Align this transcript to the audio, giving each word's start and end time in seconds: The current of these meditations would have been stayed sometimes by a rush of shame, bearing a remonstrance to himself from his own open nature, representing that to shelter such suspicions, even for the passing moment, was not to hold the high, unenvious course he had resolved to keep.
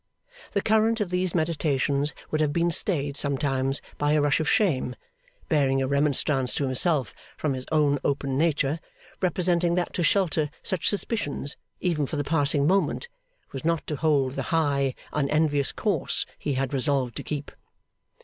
The 0.53 0.63
current 0.63 0.99
of 0.99 1.11
these 1.11 1.35
meditations 1.35 2.11
would 2.31 2.41
have 2.41 2.51
been 2.51 2.71
stayed 2.71 3.15
sometimes 3.15 3.81
by 3.99 4.13
a 4.13 4.21
rush 4.23 4.39
of 4.39 4.49
shame, 4.49 4.95
bearing 5.47 5.79
a 5.79 5.87
remonstrance 5.87 6.55
to 6.55 6.63
himself 6.63 7.13
from 7.37 7.53
his 7.53 7.67
own 7.71 7.99
open 8.03 8.35
nature, 8.35 8.79
representing 9.21 9.75
that 9.75 9.93
to 9.93 10.01
shelter 10.01 10.49
such 10.63 10.89
suspicions, 10.89 11.55
even 11.81 12.07
for 12.07 12.15
the 12.15 12.23
passing 12.23 12.65
moment, 12.65 13.09
was 13.51 13.63
not 13.63 13.85
to 13.85 13.95
hold 13.95 14.33
the 14.33 14.41
high, 14.49 14.95
unenvious 15.13 15.71
course 15.71 16.25
he 16.39 16.53
had 16.55 16.73
resolved 16.73 17.15
to 17.17 17.21
keep. 17.21 17.51